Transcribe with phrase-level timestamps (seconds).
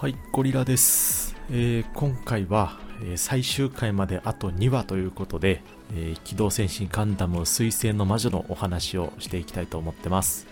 [0.00, 1.36] はい、ゴリラです。
[1.50, 5.62] えー今回は、えー最終回まであと2話ということで、
[5.94, 10.46] えー機動戦士ガンダム水星の魔女のお話をしていきたいと思ってます。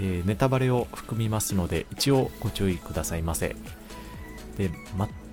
[0.00, 3.54] えネタバレを含みますので、一応ご注意くださいませ。
[4.56, 4.70] で、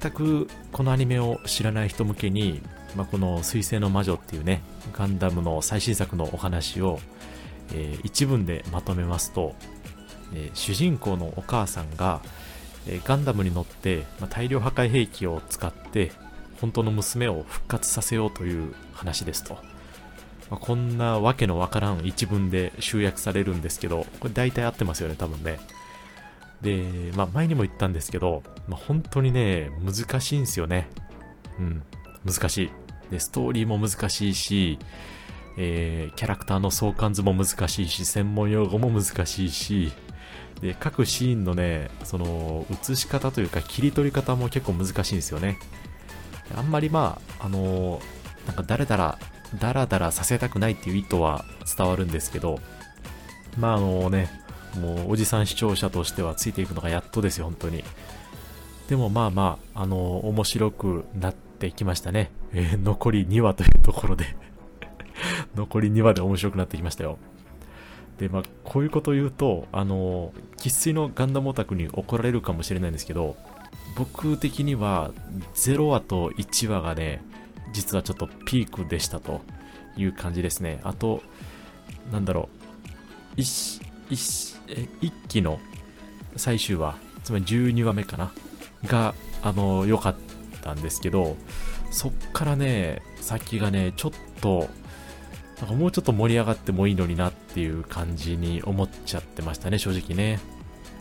[0.01, 2.61] 全くこのアニメを知らない人向けに、
[2.97, 4.61] まあ、この水星の魔女っていうね、
[4.91, 6.99] ガンダムの最新作のお話を、
[7.73, 9.55] えー一文でまとめますと、
[10.35, 12.19] え主人公のお母さんが、
[12.87, 16.11] えガンダムに乗って、ま大量破壊兵器を使って
[16.59, 19.57] 本当の娘を復活させようという話ですと、
[20.49, 25.59] まこんなわけのわからん一文で集約されるんですけどこれ大体合ってますよね多分ね。
[26.61, 30.89] で、まあ、前にも言ったんですけど、まあ、本当にね難しいんですよね。
[31.59, 31.83] うん
[32.25, 32.71] 難しい。
[33.09, 34.79] でストーリーも難しいし
[35.57, 39.91] えーキャラクターの相関図も難しいし専門用語も難しいし
[40.61, 45.57] で各シーンのねその映し方というか切り取り方も結構難しいんですよね。
[46.55, 49.19] あんまりまああのーなんか誰だら
[49.59, 51.45] ダラダラさせたくないっていう意図は
[51.77, 52.59] 伝わるんですけど
[53.59, 54.29] まああのね
[54.79, 57.83] もうおじさん視聴者としてはついていくのがやっとですよ本当に。
[58.89, 64.35] でもまあまああのー面白くなってきましたね、えー残り2話というところで。
[65.55, 67.17] 残り2話で面白くなってきましたよ。
[68.21, 73.35] でまあこういうことを言うとあの生粋のガンダムオタクに怒られるかもしれないんですけど
[73.97, 75.11] 僕的には
[75.55, 77.23] 0話と1話がね
[77.73, 79.41] 実はちょっとピークでしたと
[79.97, 80.81] いう感じですね。
[80.83, 81.23] あと
[82.11, 82.49] なんだろ
[83.37, 85.59] う一一え一期の
[86.35, 88.31] 最終話つまり12話目かな
[88.85, 90.15] があの良かっ
[90.61, 91.37] たんですけど
[91.89, 94.69] そっからね先がねちょっと
[95.61, 100.39] なんかもうちょっと盛り上がってもいいのになっていう感じに思っちゃってましたね、正直ね。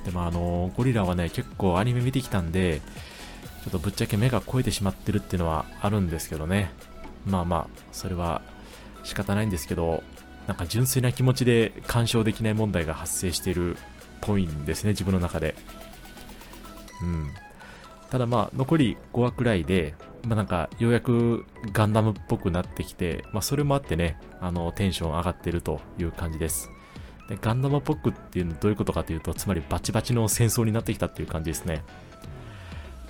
[0.05, 2.83] でもあの、ゴリラはね、結構アニメ見てきたんで、
[3.65, 6.73] ちょっとぶっちゃけ目が超えてしまってるっていうのはあるんですけどね。
[7.27, 8.43] まあまあ、それは
[9.03, 10.03] 仕方ないんですけど、
[10.47, 13.81] なんか純粋な気持ちで干渉できない問題が発生しているっ
[14.21, 15.55] ぽいんですね、自分の中で。
[17.03, 17.31] うん。
[18.11, 19.95] ただまあ、残り5話くらいで、
[20.27, 26.71] まあなんか、ようやくガンダムっぽくなってきて、まあそれもあってね、あの、テンション上がってるという感じです。
[27.29, 31.85] でガンダムっぽくっていうのはどういうことかというと、つまりバチバチの戦争になってきたっていう感じですね。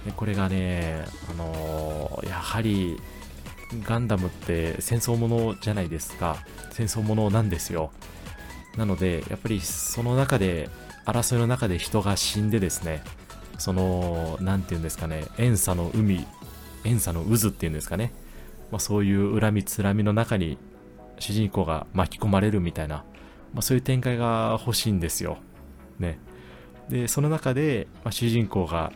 [0.04, 3.00] でこれがね、あのーやはり、
[3.84, 6.36] ガンダムって戦争ものじゃないですか。
[6.72, 7.90] 戦争ものなんですよ。
[8.76, 10.68] なので、やっぱりその中で、
[11.06, 13.02] 争いの中で人が死んでですね、
[13.60, 16.26] その、なんていうんですかね、遠佐の海、
[16.84, 18.12] 遠佐の渦っていうんですかね、
[18.70, 20.58] まあ、そういう恨みつらみの中に
[21.18, 23.04] 主人公が巻き込まれるみたいな、
[23.52, 25.38] まあ、そういう展開が欲しいんですよ。
[25.98, 26.18] ね。
[26.88, 28.92] で、その中で、まあ、主人公が、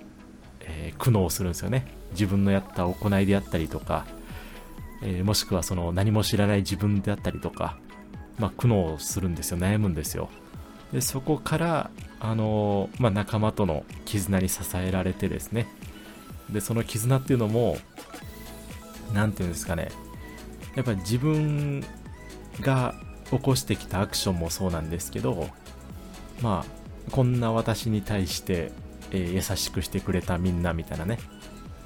[0.61, 1.87] えー苦悩するんですよね。
[2.13, 4.07] 自分のやった行いであったりとか、
[5.03, 7.77] えーもしくはその何も知らない自分であったりとか、
[8.39, 9.59] まあ、苦悩するんですよ。
[9.59, 10.31] 悩むんですよ。
[10.93, 11.91] で、そこから、
[12.21, 15.69] あのまあ、仲間との絆に支えられてですね、
[16.51, 17.77] でその絆っていうのも
[19.13, 19.91] 何て言うんですかね。
[20.75, 21.85] やっぱり自分
[22.61, 22.95] が
[23.31, 25.49] 起こしてきたアクションもそうなんですけど
[26.43, 28.73] まあこんな私に対して、
[29.11, 31.19] えー優しくしてくれたみんなみたいなね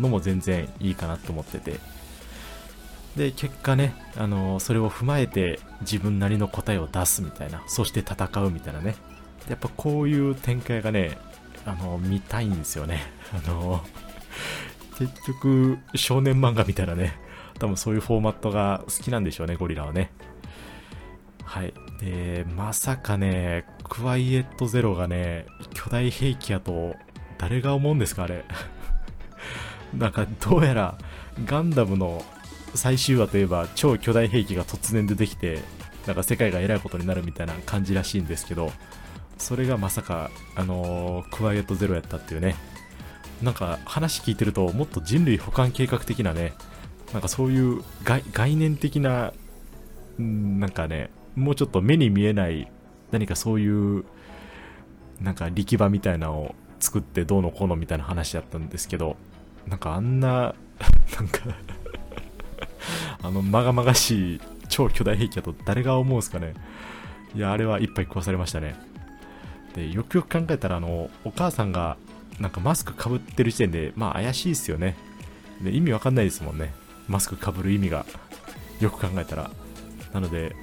[0.01, 1.98] のも全然いいかなと思ってて。
[3.17, 8.95] で結果ね、あのそれを踏まえて自分なりの答えを出すみたいなそして戦うみたいなね。
[9.49, 11.19] やっぱこういう展開がね
[11.65, 13.03] あの見たいんですよね。
[13.33, 13.85] あの
[14.99, 17.19] 結局少年漫画みたいなね。
[17.59, 20.11] 多分そういうフォーマットが好きなんでしょうねゴリラはね。
[21.45, 21.75] はい。
[22.01, 26.95] でまさかねクワイエットゼロがね巨大兵器やと
[27.37, 28.45] 誰が思うんですかあれ。
[29.97, 30.99] なんかどうやら
[31.47, 32.25] ガンダムの
[32.75, 35.61] 最終話といえば超巨大兵器が突然出てきて
[36.07, 38.73] なんか世界がえらいことになるみたいな感じらしいんですけど
[39.37, 42.57] それがまさかあのークワイエットゼロやったっていうね。
[43.43, 46.55] なんか話聞いてるともっと人類補完計画的なね
[47.13, 49.33] なんかそういう概念的な
[50.19, 52.71] なんかねもうちょっと目に見えない
[53.13, 54.05] 何かそういう
[55.21, 59.17] なんか力場みたいなのを作ってどうのこうのみたいな話だったんですけど
[59.67, 60.55] なんかあんな
[61.17, 61.41] なんか
[63.23, 66.55] あのまがまがしい超巨大兵器だと誰が思うんすかね。
[67.35, 68.77] いやあれは一杯食わされましたね。
[69.75, 71.97] でよくよく考えたらあのお母さんが
[72.41, 74.97] なんかマスクかぶってる時点でまあ怪しいですよね。
[75.61, 76.73] で意味わかんないですもんね。
[77.09, 78.07] マスクかぶる意味が。
[78.81, 79.51] よく考えたら。
[80.13, 80.55] なので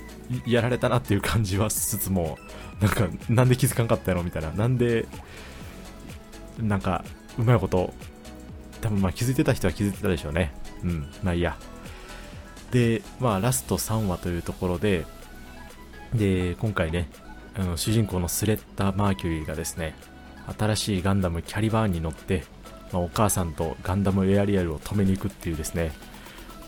[0.47, 2.37] やられたなっていう感じはしつつも
[2.81, 4.51] なんかなんで気づかんかったやろみたいな。
[4.51, 5.07] なんで
[6.59, 7.03] なんか
[7.37, 7.93] うまいこと
[8.81, 10.53] 多分まあ気づいてた人は気づいてたでしょうね。
[10.83, 11.07] うん。
[11.23, 11.57] まあいいや。
[12.75, 15.05] でまあラスト3話というところで
[16.13, 17.09] で今回ね
[17.57, 19.95] あの主人公のスレッタ・マーキュリーがですね
[20.59, 22.43] 新しいガンダムキャリバーンに乗って、
[22.91, 25.93] まあ、お母さんとガンダムエアリアルを止めに行くっていうですね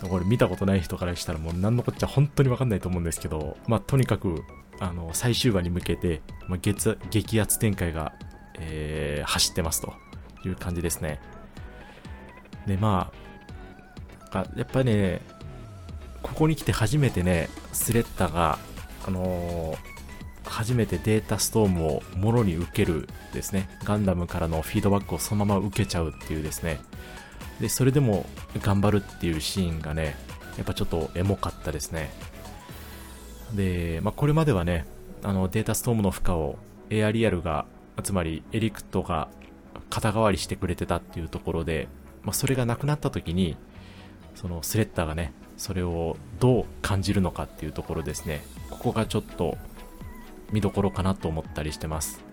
[0.10, 4.44] これ見たことない人からしたらもう何のこっちゃ本当にわかんないと思うんですけど、まあ、とにかく
[4.80, 8.14] あの最終話に向けて、まあ、激激アツ展開が、
[8.60, 9.94] えー、走ってますと
[10.46, 11.20] いう感じですね。
[12.66, 13.12] でま
[14.32, 15.20] あやっぱね
[16.38, 18.60] ここに来て初めてねスレッタが
[19.08, 19.78] あのー
[20.46, 26.80] 初めてデータストームをもろに受けるですね、ガンダムからのフィードバックをそのまま受けちゃうっていうですね、
[27.60, 28.26] で、それでも
[28.62, 30.16] 頑張るっていうシーンがね、
[30.56, 32.10] やっぱちょっとエモかったですね。
[33.54, 34.86] で、まあ、これまではね、
[35.22, 36.58] あのデータストームの負荷を
[36.90, 37.66] エアリアルが、
[38.04, 39.28] つまりエリクトが
[39.90, 41.90] 肩代わりしてくれてたっていうところで、
[42.24, 43.58] まあ、それがなくなった時に、
[44.36, 48.44] そのスレッタがね、それをどう感じるのかっていうところですね。
[48.70, 49.58] ここがちょっと
[50.52, 52.24] 見どころかなと思ったりしてます。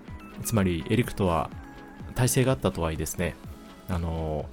[0.45, 1.51] つまり、エリクトは
[2.15, 3.35] 体制があったとはいえですね、
[3.89, 4.47] あの、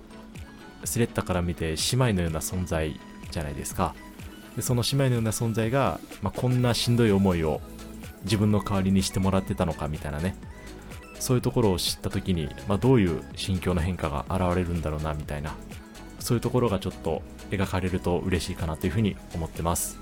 [0.84, 3.94] スレッタから見て姉妹のような存在じゃないですか。
[4.56, 7.62] でその姉妹のような存在が、まあ、こんなしんどい思いを
[8.24, 10.36] 自分の代わりにしてもらってたのかみたいなね、
[11.20, 15.56] そういうところを知った時に、まあ、どういう心境の変化が現れるんだろうなみたいな、
[16.20, 17.22] そういうところがちょっと
[17.52, 20.00] 描かれると嬉しいかなというふうに思ってます。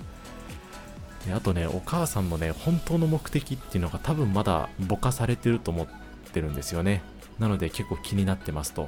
[1.25, 5.88] であとね、お母さんのね、本当の目的っていうのが多分まだぼかされてると思っ
[6.31, 7.01] てるんですよね。
[7.40, 8.88] なので結構気になってますと。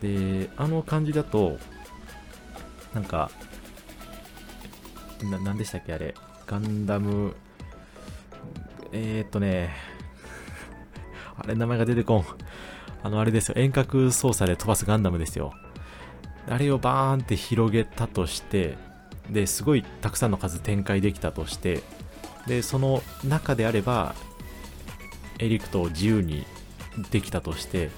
[0.00, 1.58] で、あの感じだと、
[2.94, 3.30] なんか、
[5.22, 6.14] な、なんでしたっけあれ。
[6.46, 7.34] ガンダム、
[8.92, 9.74] えー、っとね、
[11.38, 12.24] あれ名前が出てこん。
[13.02, 13.54] あの、あれですよ。
[13.56, 15.52] 遠隔操作で飛ばすガンダムですよ。
[16.48, 18.76] あれをバーンって広げたとして、
[19.30, 21.82] ですごいたくさんの数展開できたとして
[22.46, 24.14] でその中であれば
[25.38, 26.44] エリクトを自由に
[27.10, 27.90] できたとして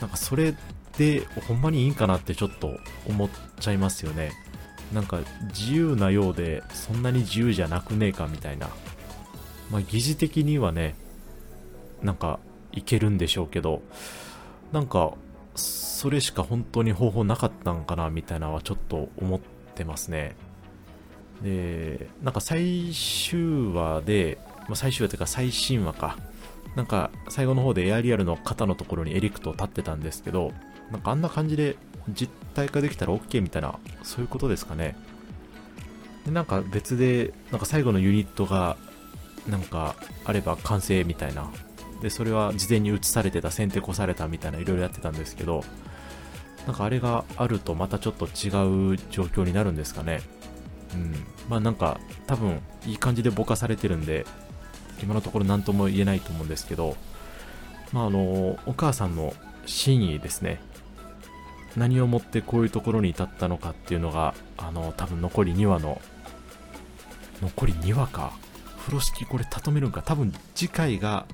[0.00, 0.54] なんかそれ
[0.96, 3.28] でほんまにいいんかなってちょっと思っ
[3.60, 4.32] ちゃいますよね。
[4.92, 8.68] なんか自由なようでそんなに自由じゃなくねえかみたいな。
[9.70, 10.94] まあ疑似的にはね
[12.02, 12.40] なんか
[12.72, 13.82] いけるんでしょうけど
[14.72, 15.12] なんか
[15.54, 19.40] それしか本当に方法なかったんかなみたいなのはちょっと思っ
[19.74, 20.34] てますね
[21.42, 24.38] で、なんか最終話で、
[24.68, 26.16] まあ、最終話というか最新話か。
[26.76, 30.52] なんか最後の方でエアリアルの肩のところにエリクトを立ってたんですけど、
[30.90, 31.76] なんかあんな感じで
[32.08, 34.96] 実体化できたら OK みたいな、そういうことですかね。
[36.24, 38.76] で、なんか別で、なんか最後のユニットが、
[39.48, 41.50] なんかあれば完成みたいな。
[42.02, 45.64] で、それは事前に移されてた、先手越されたみたいないろいろやってたんですけど、
[46.66, 50.20] なんかあれがあるとまたちょっと違う状況になるんですかね。
[50.94, 51.14] うん、
[51.48, 54.26] まあなんか多分いい感じでぼかされてるんで
[55.02, 56.96] 今のところ何とも言えないと思うんですけど
[57.92, 58.20] まああの
[58.66, 59.34] お母さんの
[59.66, 60.60] 真意ですね。
[61.76, 66.00] 何をもってこういうところに至ったのかっていうのがあの多分残り2話の
[67.40, 68.32] 残り2話か？
[68.78, 70.02] 風呂敷これたとめるんか？
[70.02, 71.26] 多分次回が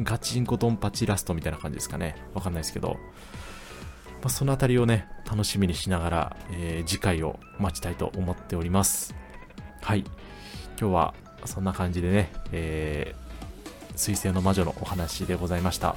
[0.00, 2.96] ガチンコドンパチラストみたいな感じですかねわかんないですけど
[4.22, 9.14] まあ、そのあたりをね、楽しみにしながら、えー、次回を待ちたいと思っております。
[9.82, 10.04] はい。
[10.80, 15.96] 今日はそんな感じでね、えー、水星の魔女のお話でございました。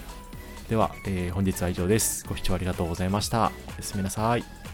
[0.70, 2.25] では、えー、本日は以上です。
[2.28, 3.52] ご視聴ありがとうございました。
[3.68, 4.65] おやすみなさい。